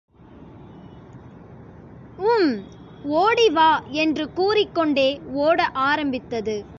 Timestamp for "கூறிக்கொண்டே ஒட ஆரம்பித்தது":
4.33-6.65